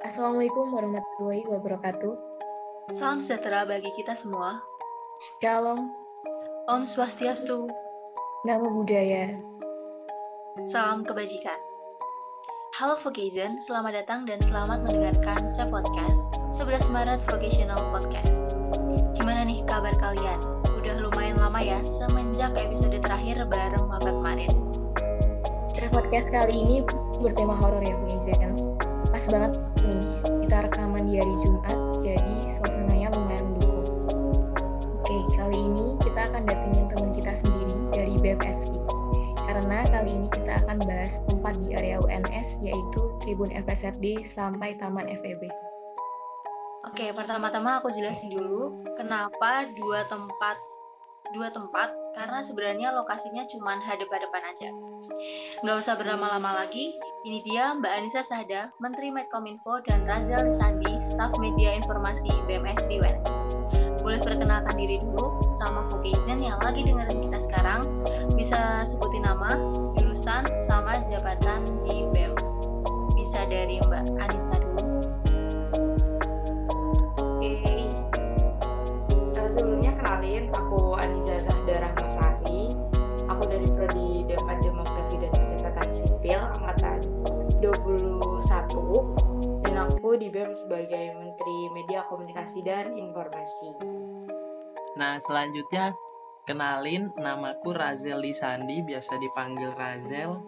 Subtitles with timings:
[0.00, 2.16] Assalamualaikum warahmatullahi wabarakatuh.
[2.96, 4.56] Salam sejahtera bagi kita semua.
[5.44, 5.92] Shalom,
[6.72, 7.68] Om Swastiastu.
[8.48, 9.36] Namo Buddhaya.
[10.72, 11.60] Salam kebajikan.
[12.80, 18.56] Halo Vocation, selamat datang dan selamat mendengarkan saya podcast 11 Maret Vocational Podcast.
[19.20, 20.40] Gimana nih kabar kalian?
[20.80, 24.48] Udah lumayan lama ya semenjak episode terakhir bareng maba kemarin.
[25.90, 26.86] Podcast kali ini
[27.20, 28.72] bertema horor ya, Vocations.
[29.10, 29.58] Pas banget
[31.20, 34.08] hari Jumat, jadi suasananya lumayan mendukung.
[34.96, 38.72] Oke, kali ini kita akan datengin teman kita sendiri dari BMSV.
[39.44, 45.12] Karena kali ini kita akan bahas tempat di area UNS, yaitu Tribun FSRD sampai Taman
[45.12, 45.44] FEB.
[46.88, 50.56] Oke, pertama-tama aku jelasin dulu kenapa dua tempat
[51.30, 54.68] dua tempat karena sebenarnya lokasinya cuma hadap-hadapan aja.
[55.62, 56.96] Nggak usah berlama-lama lagi,
[57.28, 63.30] ini dia Mbak Anissa Sahda, Menteri Medkominfo dan Razal Sandi, Staf Media Informasi BMS UNS.
[64.00, 67.84] Boleh perkenalkan diri dulu sama Vocation yang lagi dengerin kita sekarang,
[68.32, 69.60] bisa sebutin nama,
[70.00, 72.32] jurusan, sama jabatan di BEM.
[73.20, 74.79] Bisa dari Mbak Anissa dulu.
[88.90, 93.70] 21 dan aku di BEM sebagai Menteri Media Komunikasi dan Informasi.
[94.98, 95.94] Nah, selanjutnya
[96.42, 100.42] kenalin namaku Razel Lisandi, biasa dipanggil Razel.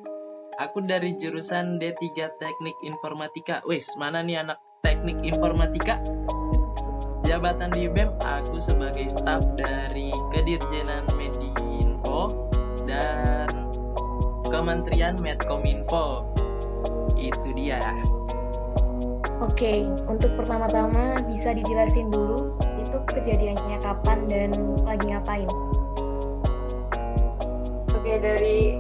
[0.59, 2.03] Aku dari jurusan D3
[2.43, 3.63] Teknik Informatika.
[3.63, 6.03] Wis, mana nih anak Teknik Informatika?
[7.23, 12.51] Jabatan di BEM aku sebagai staf dari Kedirjenan Medinfo
[12.91, 13.71] dan
[14.51, 16.27] Kementerian Medkominfo.
[17.15, 17.79] Itu dia.
[19.43, 24.55] Oke, untuk pertama-tama bisa dijelasin dulu itu kejadiannya kapan dan
[24.87, 25.51] lagi ngapain?
[27.91, 28.79] Oke, dari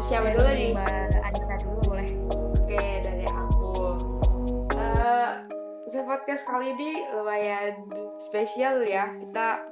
[0.00, 0.70] siapa dulu Dari nih?
[0.72, 2.08] Mbak Anissa dulu boleh.
[2.32, 3.76] Oke, dari aku.
[4.72, 5.30] Eh,
[5.84, 7.76] saya podcast kali ini lumayan
[8.24, 9.12] spesial ya.
[9.20, 9.68] Kita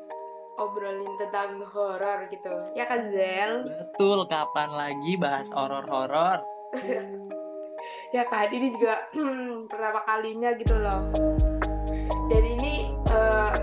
[0.60, 2.52] obrolin tentang horor gitu.
[2.76, 3.64] Ya kan, Zel?
[3.64, 6.44] Betul, kapan lagi bahas horor-horor?
[8.10, 9.06] ya kan ini juga
[9.70, 11.06] pertama kalinya gitu loh.
[12.30, 13.54] Dan ini eh,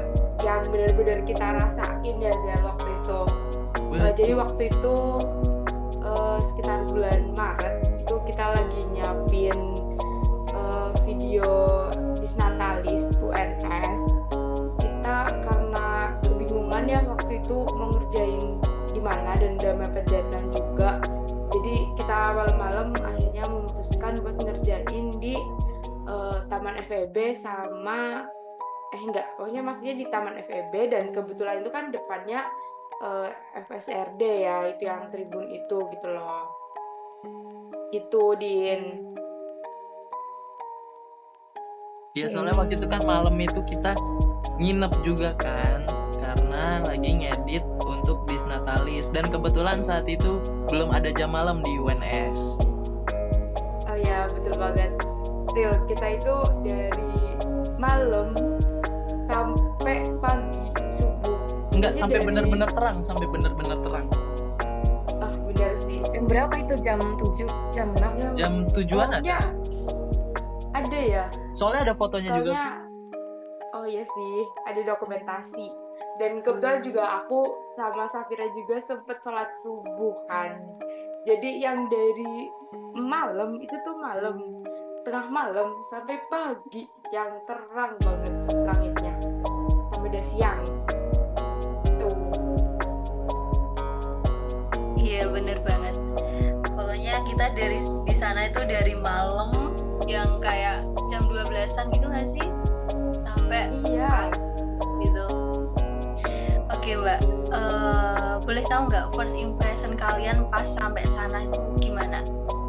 [0.43, 3.19] yang benar-benar kita rasain ya Zel waktu itu.
[3.99, 4.97] Eh, jadi waktu itu
[5.99, 9.59] eh, sekitar bulan Maret itu kita lagi nyiapin
[10.55, 11.87] eh, video
[12.23, 14.03] disnatalis UNS
[14.79, 18.59] kita karena kebingungan ya waktu itu mau ngerjain
[18.91, 20.99] di mana dan udah mepet deadline juga
[21.47, 25.35] jadi kita malam-malam akhirnya memutuskan buat ngerjain di
[26.07, 28.27] eh, Taman FEB sama
[28.87, 32.47] eh enggak pokoknya maksudnya di Taman FEB dan kebetulan itu kan depannya
[33.03, 33.29] eh,
[33.67, 36.51] FSRD ya itu yang tribun itu gitu loh.
[37.95, 39.15] Itu din.
[42.17, 43.93] Ya soalnya waktu itu kan malam itu kita
[44.57, 51.29] nginep juga kan karena lagi ngedit untuk Disnatalis dan kebetulan saat itu belum ada jam
[51.29, 52.59] malam di UNS.
[53.83, 54.91] oh ya betul banget
[55.51, 57.09] real kita itu dari
[57.75, 58.33] malam
[59.25, 61.37] sampai pagi subuh
[61.71, 64.07] Enggak Jadi sampai dari- bener-bener terang, sampai bener-bener terang.
[65.17, 66.73] ah benar sih Jam berapa itu?
[66.79, 68.01] Jam 7, jam 6?
[68.17, 69.49] Ya, Jam tujuan pokoknya ada.
[70.75, 72.51] ada ya Soalnya ada fotonya juga.
[72.51, 72.65] soalnya
[73.73, 74.35] oh iya sih
[74.65, 75.67] ada dokumentasi
[76.17, 80.57] dan kebetulan juga aku sama Safira juga sempet sholat subuh kan.
[81.29, 82.49] Jadi yang dari
[82.97, 84.65] malam itu tuh malam
[85.05, 86.83] tengah malam sampai pagi
[87.13, 88.33] yang terang banget
[88.65, 89.13] langitnya.
[89.93, 90.61] Sampai udah siang.
[92.01, 92.17] Tuh.
[94.97, 95.95] Iya bener banget.
[96.73, 97.79] Pokoknya kita dari
[98.09, 99.71] di sana itu dari malam
[100.09, 100.66] yang kayak
[107.47, 112.23] Eh, boleh tahu nggak first impression kalian pas sampai sana itu gimana?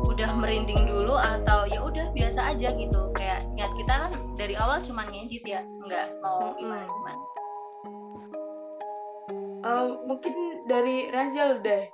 [0.06, 3.10] Udah merinding dulu atau ya udah biasa aja gitu?
[3.14, 7.22] Kayak niat kita kan dari awal cuma ngedit ya, nggak mau gimana gimana.
[9.58, 10.34] Eh, mungkin
[10.70, 11.90] dari Razil deh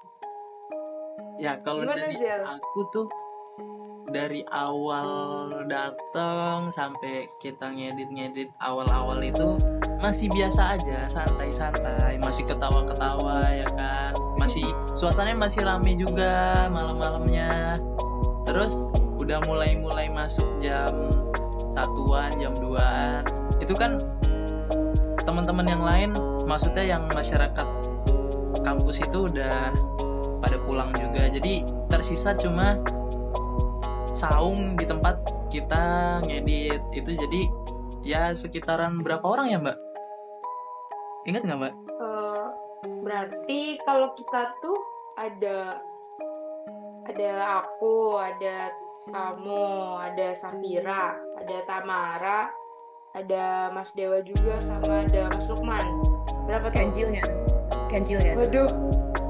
[1.42, 2.16] Ya kalau Gimana, dari
[2.46, 3.06] aku tuh
[4.14, 5.08] dari awal
[5.66, 9.58] datang sampai kita ngedit-ngedit awal-awal itu
[10.00, 14.12] masih biasa aja, santai-santai, masih ketawa-ketawa ya kan.
[14.38, 14.64] Masih
[14.94, 17.79] suasananya masih rame juga malam-malamnya.
[18.44, 18.85] Terus
[19.25, 20.93] udah mulai-mulai masuk jam
[21.73, 23.25] satuan jam 2an
[23.58, 23.99] itu kan
[25.25, 26.11] teman-teman yang lain
[26.44, 27.67] maksudnya yang masyarakat
[28.62, 29.73] kampus itu udah
[30.44, 32.79] pada pulang juga jadi tersisa cuma
[34.14, 37.43] saung di tempat kita ngedit itu jadi
[38.05, 39.83] ya sekitaran berapa orang ya mbak
[41.25, 42.47] ingat nggak mbak Eh,
[43.00, 44.76] berarti kalau kita tuh
[45.17, 45.79] ada
[47.05, 47.32] ada
[47.62, 48.73] aku, ada
[49.06, 49.69] kamu,
[50.00, 52.49] ada Safira, ada Tamara,
[53.15, 55.85] ada Mas Dewa juga sama ada Mas Lukman.
[56.44, 56.76] Berapa tuh?
[56.82, 57.25] Ganjilnya.
[57.88, 58.32] Ganjilnya.
[58.35, 58.69] Waduh,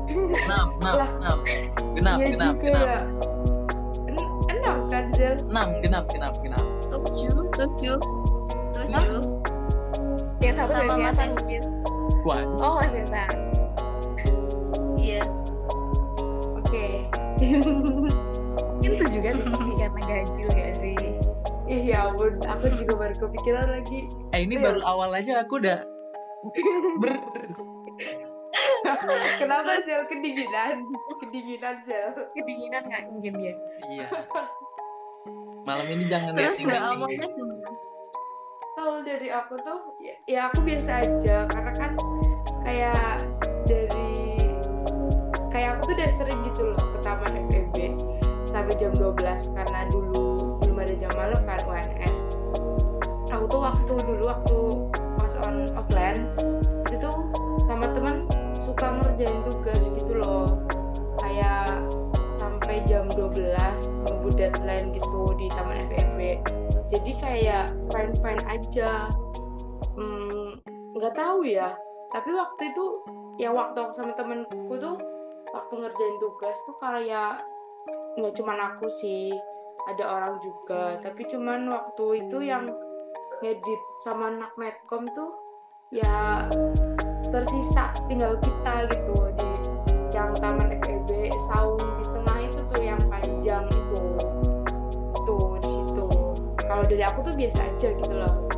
[0.08, 1.38] enam enam enam
[1.94, 3.02] genap iya genap juga genap.
[4.08, 5.34] En- enam kan Zel?
[5.44, 7.92] enam genap genap genap Setuju, setuju.
[8.82, 9.16] Setuju.
[10.40, 11.24] Yang satu dari Esa.
[11.28, 11.62] mungkin.
[12.24, 13.10] Wah Oh, Mas.
[14.96, 15.22] Iya.
[16.56, 16.84] Oke.
[18.80, 20.96] Mungkin itu juga sih karena ganjil gak sih?
[21.64, 24.08] Ih ya ampun, aku juga baru kepikiran lagi.
[24.32, 24.64] eh ini Iya.
[24.64, 25.80] baru awal aja aku udah
[27.00, 27.14] ber
[29.40, 30.84] Kenapa Zel kedinginan?
[31.18, 32.12] Kedinginan Zel.
[32.32, 33.54] Kedinginan nggak mungkin dia?
[33.90, 34.06] iya
[35.64, 37.70] malam ini jangan ngomongnya gimana?
[38.74, 41.90] Kalau dari aku tuh ya, ya aku biasa aja karena kan
[42.64, 43.22] kayak
[43.68, 44.40] dari
[45.52, 47.76] kayak aku tuh udah sering gitu loh ke taman FEB
[48.48, 49.20] sampai jam 12
[49.54, 52.18] karena dulu belum ada jam malam kan UNS.
[53.30, 54.58] Aku tuh waktu dulu waktu
[55.20, 56.26] pas on offline
[56.88, 57.10] itu
[57.66, 58.24] sama teman
[58.62, 60.58] suka ngerjain tugas gitu loh.
[61.20, 61.84] Kayak
[62.38, 63.44] sampai jam 12
[64.08, 66.18] nunggu deadline gitu di taman FEB
[66.92, 69.10] jadi kayak fine fine aja
[69.94, 70.58] Hmm,
[70.98, 71.70] nggak tahu ya
[72.14, 73.02] tapi waktu itu
[73.42, 74.94] ya waktu aku sama temenku tuh
[75.50, 77.42] waktu ngerjain tugas tuh kayak
[78.14, 79.34] nggak cuman aku sih
[79.90, 80.94] ada orang juga.
[81.02, 82.70] Tapi cuman waktu itu yang
[83.42, 85.34] ngedit sama anak medcom tuh
[85.90, 86.46] ya
[87.34, 89.50] tersisa tinggal kita gitu di
[90.14, 94.02] yang taman FEB saung di tengah itu tuh yang panjang itu.
[95.26, 96.06] Tuh di situ.
[96.62, 98.53] Kalau dari aku tuh biasa aja gitu loh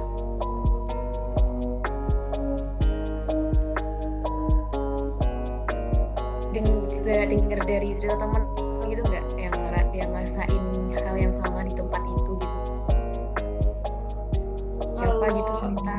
[7.16, 8.44] juga denger dari cerita teman
[8.92, 9.56] gitu nggak yang
[9.96, 12.58] yang ngerasain hal yang sama di tempat itu gitu.
[14.92, 15.98] Siapa Kalau- gitu cerita?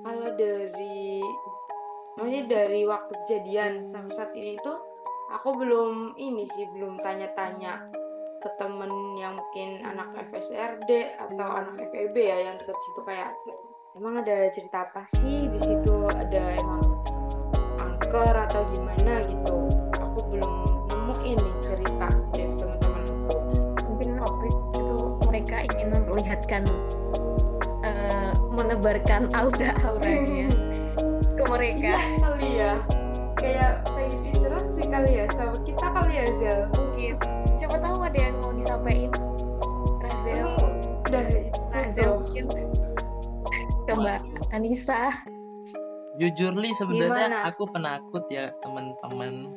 [0.00, 1.20] kalau dari
[2.16, 4.80] maksudnya dari waktu kejadian sampai saat ini tuh
[5.28, 7.92] aku belum ini sih belum tanya-tanya
[8.40, 8.88] ke temen
[9.20, 13.36] yang mungkin anak FSRD atau anak FEB ya yang deket situ kayak
[14.00, 17.04] emang ada cerita apa sih di situ ada emang
[18.16, 19.56] angker atau gimana gitu.
[20.00, 20.52] Aku belum
[20.88, 23.04] nemuin nih cerita dari teman-teman.
[23.84, 24.96] Mungkin waktu itu
[25.28, 26.62] mereka ingin memperlihatkan
[27.84, 30.48] eh, menebarkan aura-auranya
[31.36, 31.92] ke mereka.
[32.00, 32.72] Iya kali ya.
[33.36, 36.60] Kayak pengen interaksi kali ya sama kita kali ya Zel.
[36.72, 37.14] Mungkin
[37.52, 39.12] siapa tahu ada yang mau disampaikan.
[40.00, 40.48] Razel,
[41.04, 42.44] udah itu Razel mungkin.
[43.84, 44.20] Ke Mbak
[44.56, 45.12] Anissa.
[46.16, 47.38] Jujur li sebenarnya Gimana?
[47.46, 49.52] aku penakut ya teman-teman.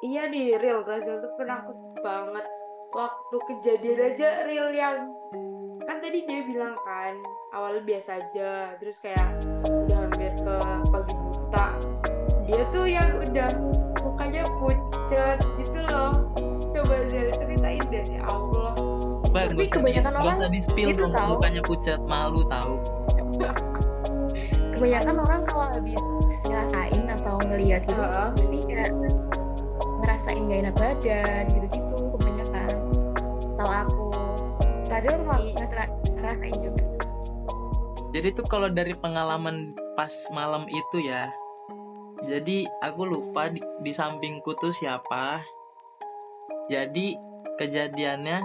[0.00, 2.46] Iya di real Razel tuh penakut banget.
[2.90, 5.12] Waktu kejadian aja real yang
[5.84, 7.14] kan tadi dia bilang kan
[7.50, 10.56] awalnya biasa aja terus kayak udah hampir ke
[10.88, 11.66] pagi buta.
[12.46, 13.50] Dia tuh yang udah
[14.00, 16.26] mukanya pucat gitu loh.
[16.70, 18.74] Coba Zel ceritain deh ya Allah.
[19.30, 21.30] Mbak, Tapi nggak usah kebanyakan orang usah di spill gitu dong tahu.
[21.38, 22.74] mukanya pucat malu tahu
[24.80, 26.00] Kebanyakan orang kalau habis
[26.48, 28.28] ngerasain atau ngeliat gitu Heeh.
[28.32, 28.90] pasti kayak
[30.00, 32.68] ngerasain gak enak badan gitu-gitu kebanyakan.
[33.60, 34.08] Tahu aku.
[34.88, 36.84] Razel I- ngera- ngerasain juga.
[38.10, 41.30] jadi tuh kalau dari pengalaman pas malam itu ya
[42.26, 45.38] jadi aku lupa di, di sampingku tuh siapa
[46.66, 47.14] jadi
[47.54, 48.42] kejadiannya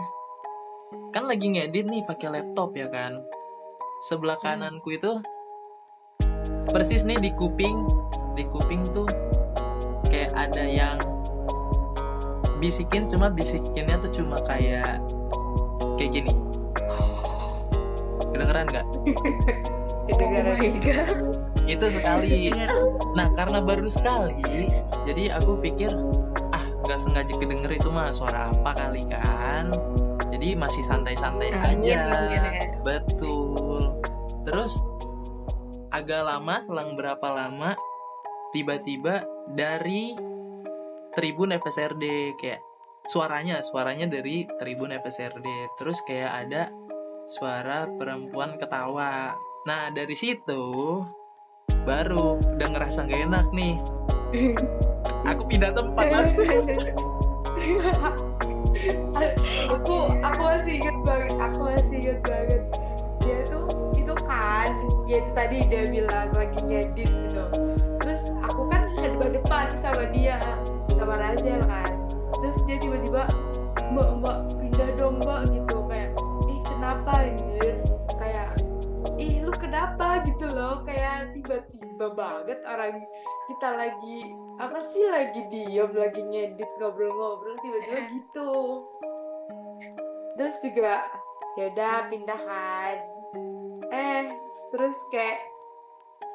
[1.09, 3.25] kan lagi ngedit nih pakai laptop ya kan
[4.05, 5.17] sebelah kananku itu
[6.75, 7.87] persis nih di kuping
[8.35, 9.07] di kuping tuh
[10.11, 10.99] kayak ada yang
[12.59, 14.99] bisikin cuma bisikinnya tuh cuma kayak
[15.95, 16.35] kayak gini.
[18.35, 18.85] Kedengeran nggak?
[20.11, 22.51] Kedengaran Oh itu sekali.
[23.15, 24.67] Nah karena baru sekali
[25.07, 25.95] jadi aku pikir
[26.51, 29.71] ah nggak sengaja kedenger itu mah suara apa kali kan?
[30.27, 31.79] Jadi masih santai-santai aja.
[32.27, 32.43] ya.
[32.83, 33.95] betul.
[34.43, 34.83] Terus
[35.95, 37.71] agak lama selang berapa lama
[38.51, 40.11] tiba-tiba dari
[41.15, 42.59] tribun FSRD kayak
[43.07, 45.47] suaranya suaranya dari Tribun FSRD
[45.79, 46.73] terus kayak ada
[47.29, 49.37] suara perempuan ketawa.
[49.69, 51.05] Nah dari situ
[51.85, 53.79] baru udah ngerasa gak enak nih.
[55.31, 56.49] Aku pindah tempat langsung
[59.71, 62.61] aku aku masih inget banget aku masih inget banget.
[63.23, 63.63] Dia tuh
[63.95, 64.69] itu kan
[65.05, 67.45] ya itu tadi dia bilang lagi ngedit gitu.
[68.01, 70.41] Terus aku kan hadap depan sama dia
[70.97, 71.93] sama Razel kan.
[72.41, 73.29] Terus dia tiba-tiba
[73.93, 75.77] mbak mbak pindah dong mbak gitu.
[75.89, 76.11] Kayak
[76.49, 77.73] ih kenapa anjir?
[78.17, 78.49] Kayak
[79.21, 80.25] ih lu kenapa?
[80.25, 80.81] gitu loh.
[80.83, 83.05] Kayak tiba-tiba banget orang
[83.45, 84.19] kita lagi
[84.57, 88.53] apa sih lagi diem lagi ngedit ngobrol-ngobrol tiba-tiba gitu.
[90.35, 91.05] Terus juga
[91.55, 92.97] ya udah pindah kan.
[93.93, 94.44] Eh
[94.75, 95.39] terus kayak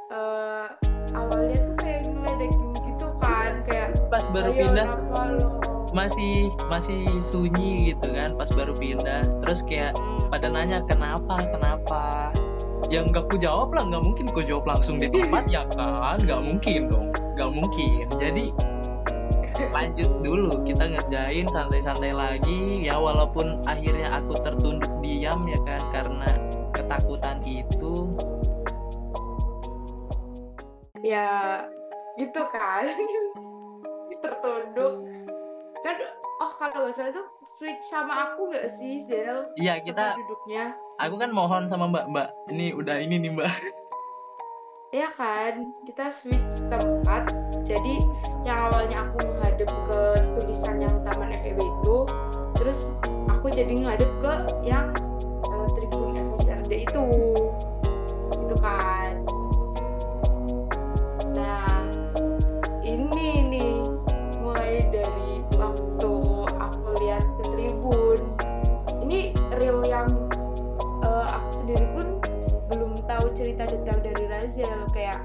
[0.08, 0.66] eh
[1.12, 5.48] awalnya tuh kayak ngeledekin gitu kan kayak pas baru "Ayo, pindah tuh kenapa lo?"
[5.92, 9.28] masih masih sunyi gitu kan pas baru pindah.
[9.44, 9.92] Terus kayak
[10.32, 12.32] pada nanya kenapa kenapa?
[12.88, 16.16] Yang nggak ku jawab lah nggak mungkin ku jawab langsung di tempat ya kan?
[16.24, 18.08] Nggak mungkin dong nggak mungkin.
[18.16, 18.56] Jadi
[19.68, 22.88] lanjut dulu kita ngerjain santai-santai lagi.
[22.88, 26.30] Ya walaupun akhirnya aku tertunduk diam ya kan karena
[26.70, 28.08] ketakutan itu
[31.04, 31.64] ya
[32.18, 32.84] gitu kan.
[34.22, 35.06] Tertunduk.
[35.80, 35.96] Kan
[36.40, 39.48] oh kalau nggak salah tuh switch sama aku nggak sih Zel?
[39.56, 40.76] Iya kita duduknya.
[41.00, 43.52] aku kan mohon sama mbak mbak ini udah ini nih mbak.
[44.90, 47.32] Ya kan kita switch tempat.
[47.64, 48.02] Jadi
[48.44, 50.00] yang awalnya aku menghadap ke
[50.36, 51.96] tulisan yang Taman FEB itu
[52.58, 52.92] terus
[53.30, 54.34] aku jadi ngadep ke
[54.66, 54.92] yang
[55.48, 57.06] eh, Tribun FSRD itu.
[58.36, 59.24] Itu kan
[61.40, 61.80] nah
[62.84, 63.72] ini nih
[64.40, 66.12] mulai dari waktu
[66.48, 68.20] aku lihat ke Tribun.
[69.08, 70.08] Ini real yang
[71.04, 72.06] eh, aku sendiri pun
[72.70, 75.24] belum tahu cerita detail dari Razel kayak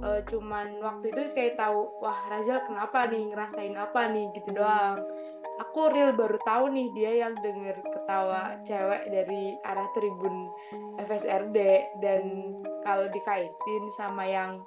[0.00, 4.32] eh, cuman waktu itu kayak tahu wah Razel kenapa nih ngerasain apa nih?
[4.32, 5.04] Gitu doang.
[5.60, 10.48] Aku real baru tahu nih dia yang denger ketawa cewek dari arah tribun
[10.96, 11.58] FSRD
[12.00, 14.64] dan kalau dikaitin sama yang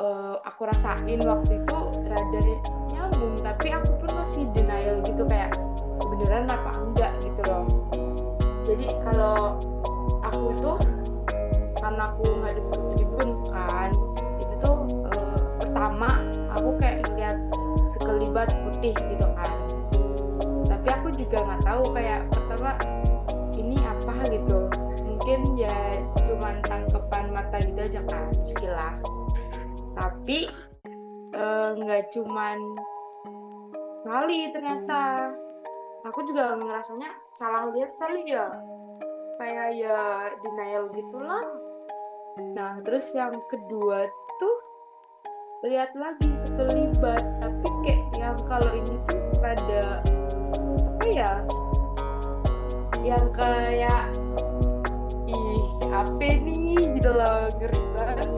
[0.00, 2.40] eh, aku rasain waktu itu rada
[2.88, 5.52] nyambung tapi aku pun masih denial gitu kayak
[6.00, 7.66] beneran apa enggak gitu loh.
[8.62, 9.58] Jadi kalau
[10.22, 10.78] aku tuh
[11.82, 13.90] karena aku ngadep ke tribun kan
[14.38, 14.78] itu tuh
[15.12, 16.10] eh, pertama
[16.54, 17.36] aku kayak ngeliat
[17.90, 19.56] sekelibat putih gitu kan.
[20.70, 22.70] Tapi aku juga nggak tahu kayak pertama
[23.58, 24.70] ini apa gitu.
[25.04, 28.98] Mungkin ya cuman tangkepan mata gitu aja kan sekilas
[30.02, 30.50] tapi
[31.30, 32.58] eh, nggak cuman
[33.94, 35.30] sekali ternyata.
[36.02, 38.50] Aku juga ngerasanya salah lihat kali ya.
[39.38, 40.00] Kayak ya
[40.42, 41.46] denial gitulah.
[42.58, 44.10] Nah terus yang kedua
[44.42, 44.56] tuh
[45.70, 47.22] lihat lagi sekelibat.
[47.38, 50.02] Tapi kayak yang kalau ini tuh rada
[50.90, 51.32] apa ya?
[53.06, 54.04] Yang kayak
[55.30, 56.98] ih apa nih?
[56.98, 58.30] Gitu loh ngeri banget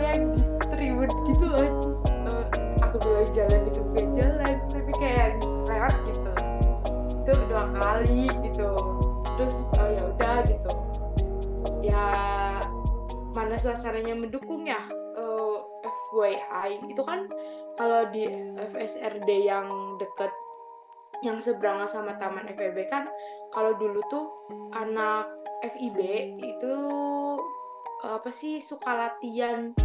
[0.00, 1.60] ngeliat gitu ribet gitu loh.
[2.08, 2.44] Eh,
[2.80, 5.28] aku bilang jalan itu bukan jalan tapi kayak
[5.68, 6.30] lewat gitu.
[7.20, 8.70] Itu dua kali gitu.
[9.36, 10.70] Terus oh ya udah gitu.
[11.84, 12.06] Ya
[13.36, 14.80] mana suasananya mendukung ya?
[15.20, 15.56] Eh,
[16.10, 17.28] FYI itu kan
[17.76, 18.24] kalau di
[18.72, 20.32] FSRD yang deket
[21.20, 23.04] yang seberang sama Taman FEB kan
[23.52, 24.26] kalau dulu tuh
[24.72, 25.28] anak
[25.60, 26.00] FIB
[26.40, 26.74] itu
[28.00, 29.76] apa sih suka latihan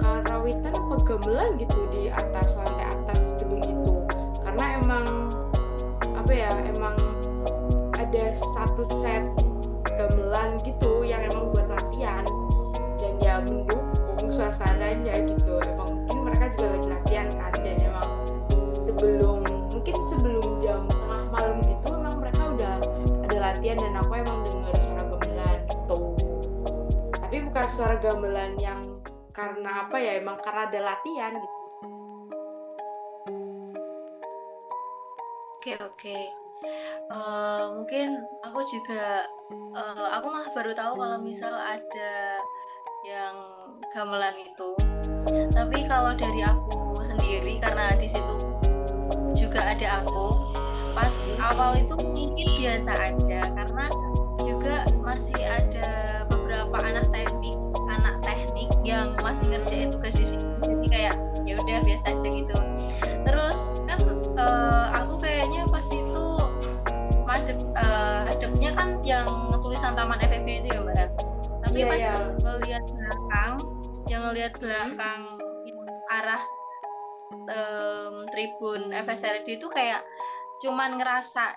[0.00, 3.92] karawitan apa gamelan gitu di atas lantai atas gedung itu.
[4.42, 5.06] Karena emang
[6.02, 6.96] apa ya emang
[7.96, 9.24] ada satu set
[9.96, 12.24] gamelan gitu yang emang buat latihan.
[13.00, 15.58] Dan ya mendukung suasananya gitu.
[15.66, 18.10] Emang mungkin mereka juga lagi latihan kan dan emang
[18.82, 19.38] sebelum
[19.72, 22.74] mungkin sebelum jam tengah malam gitu emang mereka udah
[23.26, 25.98] ada latihan dan aku emang denger suara gamelan gitu.
[27.18, 28.80] Tapi bukan suara gamelan yang
[29.32, 31.62] karena apa ya emang karena ada latihan gitu
[35.62, 36.18] Oke oke.
[37.14, 39.30] Eh, mungkin aku juga
[39.78, 42.42] eh, aku malah baru tahu kalau misal ada
[43.06, 43.36] yang
[43.94, 44.74] gamelan itu.
[45.54, 48.58] Tapi kalau dari aku sendiri karena di situ
[49.38, 50.50] juga ada aku,
[50.98, 53.86] pas awal itu mungkin biasa aja karena
[54.42, 57.41] juga masih ada beberapa anak teknik
[58.92, 61.14] yang masih ngerjain tugas di situ jadi kayak
[61.48, 62.56] ya udah biasa aja gitu.
[64.42, 66.26] Eh, aku kayaknya pas itu
[67.28, 69.28] madep eh, hadapnya kan yang
[69.60, 71.08] tulisan Taman FEB itu ya mbak?
[71.68, 72.14] Tapi Iya, pas iya.
[72.42, 73.52] ngelihat belakang
[74.10, 75.20] yang ngelihat belakang
[75.68, 75.78] yang
[76.10, 76.42] arah
[77.48, 80.02] em, tribun FSRD itu kayak
[80.64, 81.56] cuman ngerasa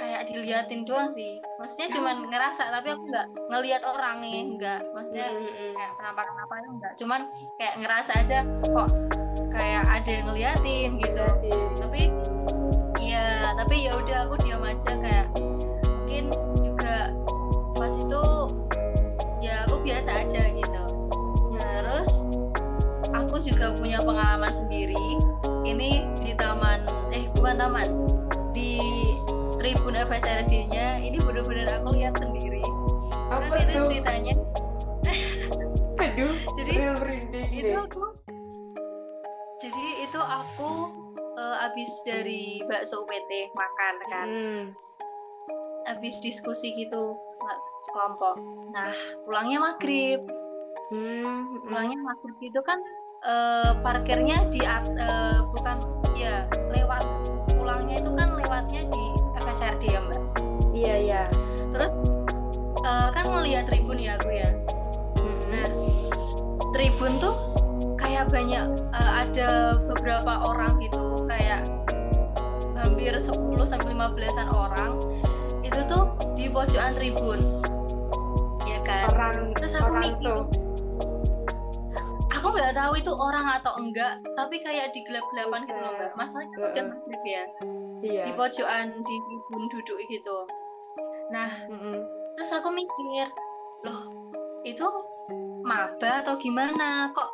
[0.00, 1.36] kayak diliatin doang sih.
[1.60, 5.76] Maksudnya cuman ngerasa tapi aku nggak ngelihat orangnya enggak maksudnya Mm-mm.
[5.76, 7.20] kayak penampakan apa enggak cuman
[7.60, 8.88] kayak ngerasa aja kok
[9.52, 11.26] kayak ada yang ngeliatin gitu.
[11.76, 12.02] Tapi
[13.04, 15.26] iya tapi ya udah aku diam aja kayak
[15.84, 16.24] mungkin
[16.64, 17.12] juga
[17.76, 18.22] pas itu
[19.44, 20.82] ya aku biasa aja gitu.
[21.52, 22.10] Nah, terus
[23.12, 24.96] aku juga punya pengalaman sendiri.
[25.60, 27.88] Ini di taman eh bukan taman
[29.60, 32.64] tribun FSRD-nya ini bener-bener aku lihat sendiri.
[33.28, 34.34] Apa kan itu ceritanya.
[36.00, 36.72] Aduh jadi
[37.52, 38.04] itu aku
[39.60, 40.70] jadi itu aku
[41.36, 44.28] eh, abis dari bakso UPT makan kan.
[44.28, 44.64] Hmm.
[45.88, 47.16] abis diskusi gitu
[47.92, 48.40] kelompok.
[48.72, 48.96] Nah
[49.28, 50.24] pulangnya maghrib.
[50.88, 51.60] Hmm.
[51.68, 52.80] pulangnya maghrib itu kan
[53.28, 55.76] eh, parkirnya di at- eh, bukan
[56.16, 57.04] ya lewat
[57.52, 59.04] pulangnya itu kan lewatnya di
[59.44, 60.20] FSRD ya mbak
[60.76, 61.22] iya iya
[61.74, 61.92] terus
[62.84, 64.48] eh, kan ngelihat tribun ya aku ya.
[65.50, 65.66] Nah,
[66.72, 67.34] tribun tuh
[67.98, 71.66] kayak banyak eh, ada beberapa orang gitu, kayak
[72.80, 73.36] hampir 10
[73.68, 74.92] sampai 15-an orang
[75.60, 77.40] itu tuh di pojokan tribun.
[78.64, 79.12] Ya kan?
[79.12, 80.40] orang Terus aku orang mikir, tuh
[82.32, 86.10] aku nggak tahu itu orang atau enggak, tapi kayak di gelap-gelapan gitu loh, Mbak.
[86.16, 87.44] Masalahnya kan udah maghrib ya,
[88.04, 90.36] iya di pojokan di tribun duduk gitu.
[91.30, 91.98] Nah, Mm-mm.
[92.36, 93.28] terus aku mikir
[93.84, 94.00] loh
[94.64, 94.84] itu
[95.64, 97.30] maba atau gimana kok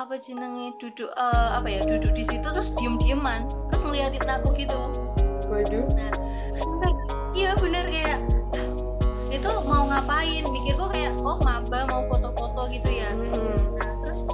[0.00, 4.48] apa jenenge duduk eh, apa ya duduk di situ terus diem dieman terus ngeliatin aku
[4.56, 4.80] gitu
[5.52, 5.84] waduh
[6.56, 6.92] terus bener,
[7.36, 8.18] iya bener kayak
[8.56, 8.68] "Hah,
[9.28, 13.76] itu mau ngapain mikirku kayak oh maba mau foto-foto gitu ya Mm-mm.
[13.76, 14.24] nah terus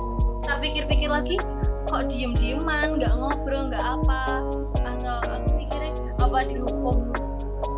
[0.46, 1.34] tak pikir-pikir lagi
[1.90, 4.22] kok diem dieman nggak ngobrol nggak apa
[4.86, 5.18] atau
[6.36, 6.98] apa dihukum.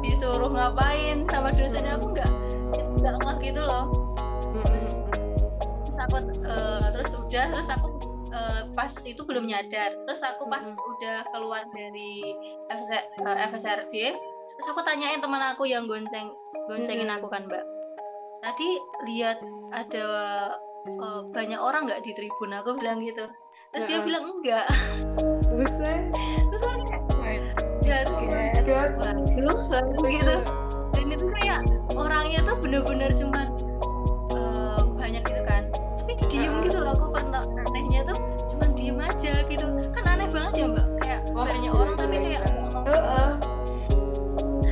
[0.03, 2.33] Disuruh ngapain sama dosennya aku nggak
[2.99, 3.87] nggak ngeh gitu loh.
[4.51, 4.83] Mm-mm.
[5.87, 7.87] terus aku eh, terus udah terus aku
[8.35, 9.95] eh, pas itu belum nyadar.
[9.95, 12.35] Terus aku pas udah keluar dari
[12.67, 13.95] FS, eh, FSRD
[14.59, 16.35] terus aku tanyain teman aku yang gonceng
[16.67, 17.63] goncengin aku kan mbak.
[18.43, 18.69] Tadi
[19.07, 19.39] lihat
[19.71, 20.07] ada
[20.91, 22.59] eh, banyak orang nggak di tribun?
[22.59, 23.23] Aku bilang gitu.
[23.71, 24.07] Terus dia Heeh.
[24.11, 24.67] bilang enggak.
[25.47, 26.18] Buset
[28.73, 30.37] waduh baru gitu.
[30.93, 31.61] Dan itu kayak
[31.95, 33.47] orangnya tuh bener-bener cuman
[34.35, 35.63] eh, banyak gitu kan.
[35.73, 36.65] Tapi diem Heeh.
[36.69, 38.19] gitu loh aku pernah anehnya tuh
[38.53, 39.67] cuman diem aja gitu.
[39.93, 40.87] Kan aneh banget ya mbak?
[41.01, 42.55] Kayak Wah, banyak gila, orang tapi gila, kayak terus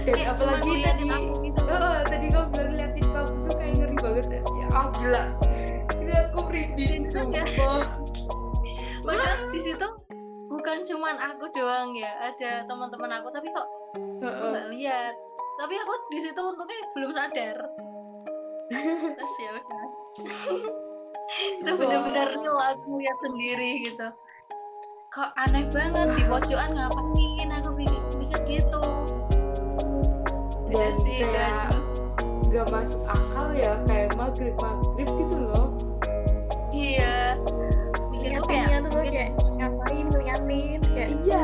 [0.06, 1.60] Dan kayak apalagi tadi- aku gitu.
[1.66, 4.40] Heeh, tadi kamu bilang liatin kamu tuh kayak ngeri banget ya.
[4.40, 5.22] Ya ah, gila.
[5.96, 7.46] Ini aku merinding sumpah.
[9.06, 9.86] padahal di situ
[10.50, 12.10] bukan cuman aku doang ya.
[12.22, 14.50] Ada teman-teman aku tapi kok aku Heeh.
[14.54, 15.14] nggak lihat.
[15.56, 17.56] Tapi aku di situ untungnya belum sadar.
[18.70, 19.86] Terus ya udah.
[21.58, 24.06] Itu benar-benar real aku lihat sendiri gitu.
[25.10, 27.48] Kok aneh banget di pojokan ngapain?
[27.56, 28.82] Aku pikir, pikir gitu.
[30.66, 31.84] Dan Iya sih kayak dan cuma-
[32.46, 35.68] gak masuk akal ya kayak maghrib maghrib gitu loh.
[36.70, 37.34] iya.
[38.08, 41.35] Mikirku kayak Ngeliatinnya tuh kayak ngapain ngeliatin kayak Iya.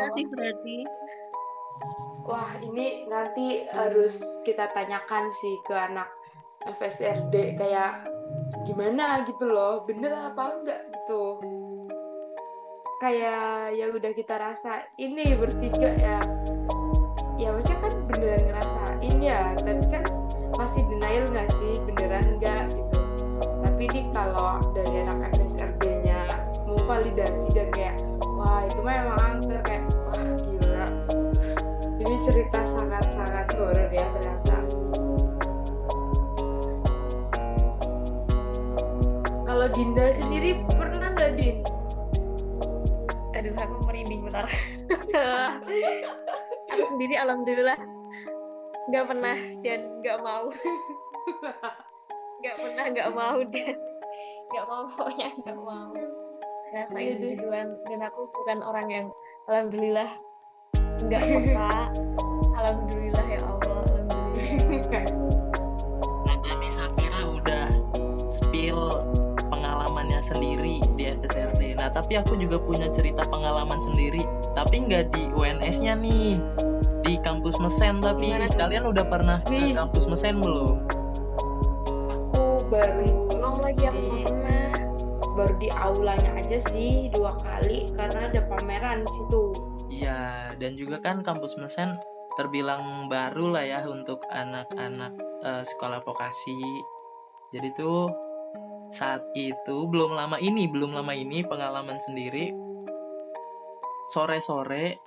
[0.00, 0.14] Allah.
[0.14, 0.76] sih berarti
[2.26, 6.10] Wah ini nanti harus kita tanyakan sih ke anak
[6.66, 8.02] FSRD kayak
[8.66, 11.38] gimana gitu loh, bener apa enggak gitu.
[12.98, 16.18] Kayak yang udah kita rasa ini bertiga ya,
[17.38, 20.02] ya maksudnya kan beneran ngerasain ya, tapi kan
[20.58, 23.00] masih denial nggak sih beneran enggak gitu.
[23.62, 26.26] Tapi ini kalau dari anak FSRD-nya
[26.66, 28.02] mau validasi dan kayak
[28.46, 30.86] wah itu mah emang angker kayak wah gila
[31.98, 34.56] ini cerita sangat-sangat horor ya ternyata.
[39.42, 41.66] Kalau Dinda sendiri pernah nggak Din?
[43.36, 44.48] aduh aku merinding bentar
[46.72, 47.76] aku sendiri alhamdulillah
[48.88, 50.48] nggak pernah dan nggak mau
[52.40, 53.76] nggak pernah nggak mau dan
[54.50, 55.92] nggak mau pokoknya nggak mau
[56.76, 57.32] Iya rasain deh.
[57.40, 59.06] duluan dan aku bukan orang yang
[59.48, 60.10] alhamdulillah
[60.96, 61.88] Enggak kok, Kak.
[62.52, 63.80] Alhamdulillah ya Allah.
[64.36, 65.04] Alhamdulillah.
[66.26, 67.66] Nah tadi Safira udah
[68.28, 68.80] spill
[69.48, 71.80] pengalamannya sendiri di FSRD.
[71.80, 76.40] Nah tapi aku juga punya cerita pengalaman sendiri, tapi nggak di UNS-nya nih,
[77.00, 78.58] di kampus Mesen tapi Gimana tuh?
[78.58, 80.76] kalian udah pernah ke kampus Mesen belum?
[82.36, 83.06] aku baru
[83.38, 84.75] Mau lagi aku nggak pernah.
[85.36, 89.42] Baru di aulanya aja sih dua kali karena ada pameran di situ.
[89.86, 91.94] Iya, dan juga kan kampus Mesen
[92.34, 95.12] terbilang baru lah ya untuk anak-anak
[95.44, 96.58] eh, sekolah vokasi.
[97.54, 98.10] Jadi tuh
[98.90, 102.50] saat itu belum lama ini, belum lama ini pengalaman sendiri
[104.10, 104.98] sore-sore.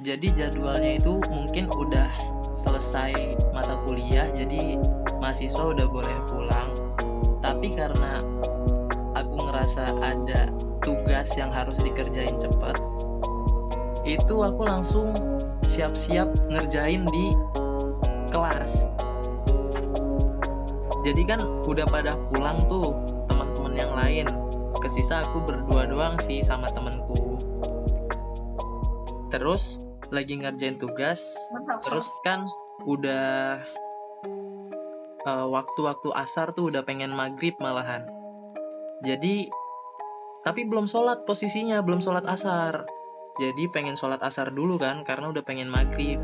[0.00, 2.08] Jadi jadwalnya itu mungkin udah
[2.56, 4.80] selesai mata kuliah, jadi
[5.20, 6.70] mahasiswa udah boleh pulang.
[7.44, 8.24] Tapi karena
[9.60, 10.48] ngerasa ada
[10.80, 12.80] tugas yang harus dikerjain cepet,
[14.08, 15.12] itu aku langsung
[15.68, 17.36] siap-siap ngerjain di
[18.32, 18.88] kelas.
[21.04, 22.88] Jadi kan udah pada pulang tuh
[23.28, 24.26] teman-teman yang lain.
[24.80, 27.36] Kesisa aku berdua doang sih sama temenku.
[29.28, 29.76] Terus
[30.08, 31.36] lagi ngerjain tugas,
[31.84, 32.48] terus kan
[32.88, 33.60] udah
[35.28, 38.19] eh, waktu-waktu asar tuh udah pengen maghrib malahan.
[39.00, 39.48] Jadi
[40.40, 42.88] tapi belum sholat posisinya, belum sholat asar.
[43.40, 46.20] Jadi pengen sholat asar dulu kan karena udah pengen maghrib.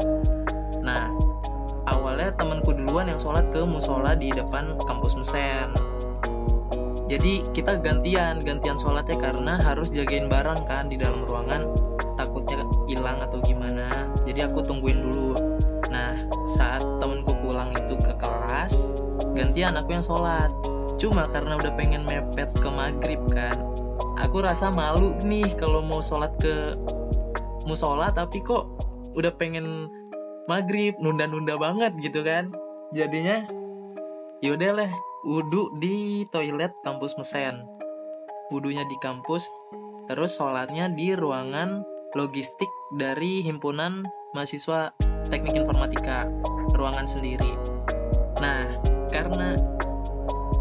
[0.84, 1.08] Nah
[1.88, 5.72] awalnya temanku duluan yang sholat ke musola di depan kampus mesen.
[7.06, 11.72] Jadi kita gantian gantian sholatnya karena harus jagain barang kan di dalam ruangan.
[12.16, 14.12] Takutnya hilang atau gimana.
[14.24, 15.32] Jadi aku tungguin dulu.
[15.88, 16.12] Nah
[16.44, 18.96] saat temenku pulang itu ke kelas
[19.36, 20.48] gantian aku yang sholat
[20.96, 23.60] cuma karena udah pengen mepet ke maghrib kan
[24.16, 26.76] aku rasa malu nih kalau mau sholat ke
[27.68, 28.64] musola tapi kok
[29.16, 29.90] udah pengen
[30.46, 32.54] maghrib nunda-nunda banget gitu kan.
[32.94, 33.44] Jadinya
[34.40, 34.90] yaudah lah
[35.26, 37.66] wudhu di toilet kampus mesen.
[38.54, 39.50] Wudhunya di kampus
[40.06, 41.82] terus sholatnya di ruangan
[42.14, 44.06] logistik dari himpunan
[44.38, 44.94] mahasiswa
[45.26, 46.30] teknik informatika
[46.70, 47.50] ruangan sendiri.
[48.38, 48.70] Nah
[49.10, 49.58] karena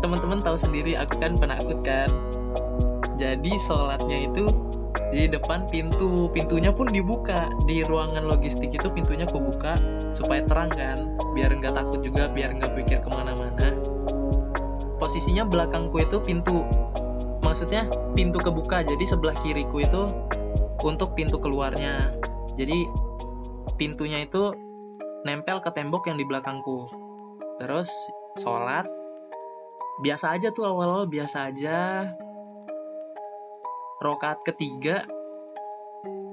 [0.06, 2.14] teman-teman tahu sendiri aku kan penakut kan.
[3.18, 4.46] Jadi sholatnya itu
[5.10, 6.30] di depan pintu.
[6.30, 7.50] Pintunya pun dibuka.
[7.66, 9.74] Di ruangan logistik itu pintunya aku buka
[10.14, 11.18] supaya terang kan.
[11.34, 13.74] Biar nggak takut juga biar nggak pikir ke mana-mana.
[15.02, 16.62] Posisinya belakangku itu pintu.
[17.42, 18.86] Maksudnya pintu kebuka.
[18.86, 20.14] Jadi sebelah kiriku itu
[20.86, 22.14] untuk pintu keluarnya.
[22.54, 22.86] Jadi
[23.74, 24.54] pintunya itu
[25.26, 26.94] nempel ke tembok yang di belakangku.
[27.58, 27.90] Terus
[28.38, 28.86] sholat
[29.96, 32.12] biasa aja tuh awal-awal biasa aja.
[34.04, 35.08] Rokaat ketiga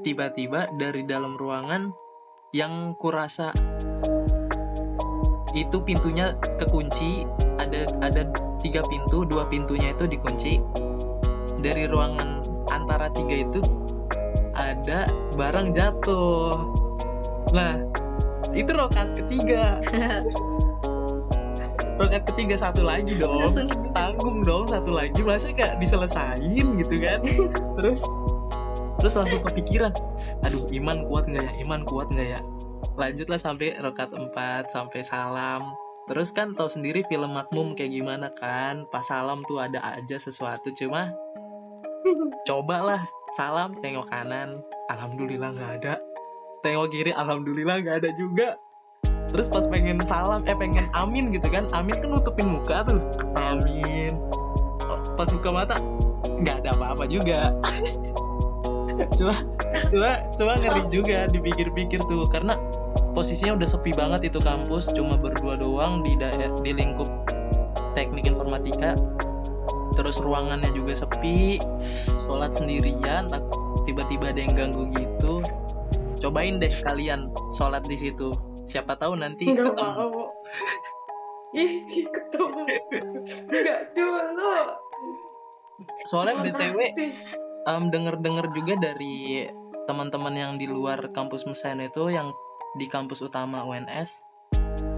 [0.02, 1.94] tiba-tiba dari dalam ruangan
[2.50, 3.54] yang kurasa
[5.54, 7.22] itu pintunya kekunci
[7.62, 8.26] ada ada
[8.60, 10.58] tiga pintu dua pintunya itu dikunci.
[11.62, 12.42] Dari ruangan
[12.74, 13.62] antara tiga itu
[14.58, 15.06] ada
[15.38, 16.58] barang jatuh.
[17.54, 17.78] Nah
[18.52, 19.78] itu rokaat ketiga
[21.98, 23.52] rokaat ketiga satu lagi dong.
[23.92, 25.20] Tanggung dong satu lagi.
[25.20, 27.20] Masa gak diselesain gitu kan.
[27.80, 28.04] Terus
[29.02, 29.90] terus langsung kepikiran.
[30.46, 31.52] Aduh iman kuat nggak ya?
[31.66, 32.40] Iman kuat nggak ya?
[32.94, 34.30] Lanjutlah sampai rokat 4
[34.70, 35.74] sampai salam.
[36.06, 38.86] Terus kan tahu sendiri film makmum kayak gimana kan?
[38.94, 41.10] Pas salam tuh ada aja sesuatu cuma
[42.46, 43.02] cobalah.
[43.34, 44.62] Salam tengok kanan.
[44.86, 45.94] Alhamdulillah nggak ada.
[46.62, 48.54] Tengok kiri alhamdulillah nggak ada juga
[49.32, 53.00] terus pas pengen salam eh pengen amin gitu kan amin kan nutupin muka tuh.
[53.40, 54.20] Amin.
[54.84, 55.76] Oh, pas buka mata
[56.22, 57.56] nggak ada apa-apa juga.
[59.16, 59.34] Cuma
[59.88, 62.60] cuma cuma ngeri juga dipikir-pikir tuh karena
[63.16, 67.08] posisinya udah sepi banget itu kampus cuma berdua doang di daer- di lingkup
[67.96, 68.94] teknik informatika.
[69.96, 71.56] Terus ruangannya juga sepi
[72.28, 73.32] sholat sendirian
[73.88, 75.40] tiba-tiba ada yang ganggu gitu.
[76.20, 80.24] Cobain deh kalian sholat di situ siapa tahu nanti Nggak ketemu mau.
[81.52, 81.72] Ih,
[82.08, 82.62] ketemu.
[83.50, 84.52] Enggak dulu.
[86.06, 86.78] soalnya btw
[87.66, 89.46] um, denger-denger juga dari
[89.90, 92.30] teman-teman yang di luar kampus mesin itu yang
[92.78, 94.22] di kampus utama UNS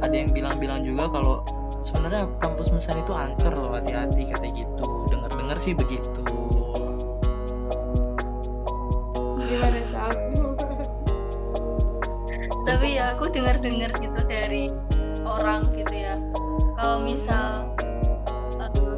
[0.04, 1.40] ada yang bilang-bilang juga kalau
[1.80, 6.20] sebenarnya kampus mesin itu angker loh hati-hati kata gitu denger-denger sih begitu
[9.44, 10.33] Gimana Sabu?
[13.04, 14.64] Tapi ya aku dengar dengar gitu dari
[15.28, 16.16] orang gitu ya.
[16.80, 17.68] Kalau misal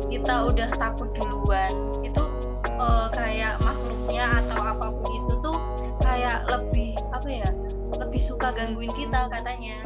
[0.07, 1.75] kita udah takut duluan
[2.07, 2.23] itu
[2.71, 5.59] eh, kayak makhluknya atau apa pun itu tuh
[6.07, 7.51] kayak lebih apa ya
[7.99, 9.83] lebih suka gangguin kita katanya.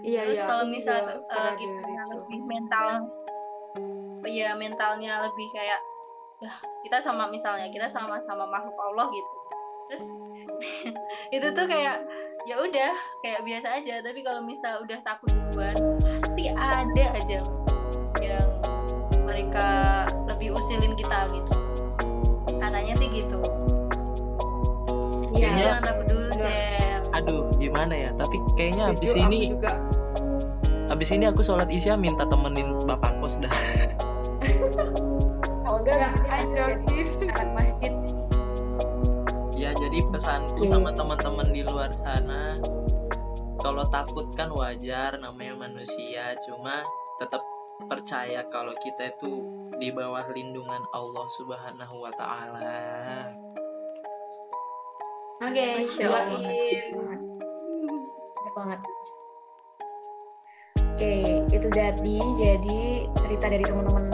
[0.00, 0.96] Iya terus iya kalau misal
[1.28, 2.08] juga uh, kita itu.
[2.16, 2.88] lebih mental
[4.24, 5.80] ya mentalnya lebih kayak
[6.40, 9.34] ya kita sama misalnya kita sama-sama makhluk Allah gitu.
[9.92, 10.04] Terus
[11.36, 12.08] itu tuh kayak
[12.46, 12.92] ya udah
[13.24, 13.94] kayak biasa aja.
[14.04, 15.74] Tapi kalau misal udah takut duluan
[16.04, 17.38] pasti ada aja
[18.22, 18.48] yang
[19.26, 19.66] mereka
[20.30, 21.52] lebih usilin kita gitu.
[22.58, 23.38] Katanya sih gitu.
[25.34, 26.26] Iya, Kayaknya- jangan takut dulu.
[26.38, 28.10] Zel aduh gimana ya?
[28.14, 29.74] Tapi kayaknya aku ini juga.
[30.88, 33.50] habis ini aku sholat isya minta temenin bapak kos dah.
[35.68, 36.08] Kalau enggak ya
[36.80, 37.92] abis anak masjid
[39.58, 40.78] ya jadi pesanku Iya.
[40.78, 42.62] sama teman-teman di luar sana
[43.58, 46.86] kalau takut kan wajar namanya manusia cuma
[47.18, 47.42] tetap
[47.90, 49.42] percaya kalau kita itu
[49.82, 53.30] di bawah lindungan Allah Subhanahu wa taala.
[55.38, 55.66] oke
[56.02, 56.26] Allah.
[56.26, 57.18] doain
[58.58, 58.80] banget.
[60.98, 61.14] Oke,
[61.54, 62.80] itu jadi jadi
[63.22, 64.10] cerita dari teman-teman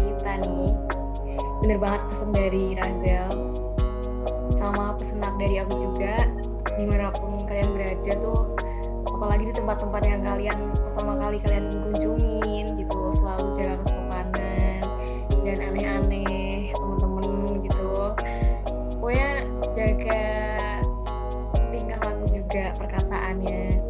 [0.00, 0.72] kita nih.
[1.60, 3.41] Bener banget pesan dari Razel.
[4.62, 6.22] Sama pesenak dari aku juga.
[6.78, 8.54] Di mana pun kalian berada tuh,
[9.10, 14.86] apalagi di tempat-tempat yang kalian pertama kali kalian kunjungin gitu, selalu jaga kesopanan,
[15.42, 18.14] jangan aneh-aneh teman-teman gitu.
[19.02, 19.30] Pokoknya
[19.74, 20.22] jaga
[21.74, 23.82] tingkah laku juga perkataannya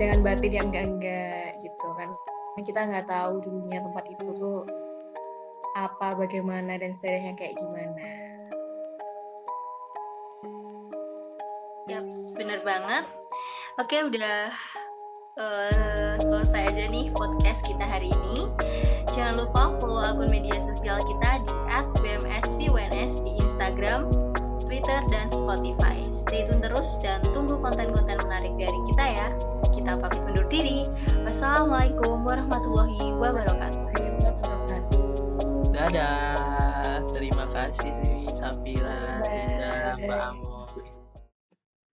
[0.00, 2.08] jangan batin yang enggak-enggak gitu kan
[2.60, 4.64] kita nggak tahu dulunya tempat itu tuh
[5.76, 8.00] apa bagaimana dan sejarahnya kayak gimana
[12.66, 13.06] banget.
[13.78, 14.50] Oke, udah
[15.38, 18.50] eh, selesai aja nih podcast kita hari ini.
[19.14, 21.54] Jangan lupa follow akun media sosial kita di
[22.02, 24.10] @bmsvwns di Instagram,
[24.58, 26.02] Twitter, dan Spotify.
[26.10, 29.26] Stay tune terus dan tunggu konten-konten menarik dari kita ya.
[29.70, 30.90] Kita pamit undur diri.
[31.22, 33.86] Wassalamualaikum warahmatullahi wabarakatuh.
[35.70, 37.04] Dadah.
[37.14, 39.22] Terima kasih sih Sapira.
[39.22, 40.45] Linda, Mbak Amo.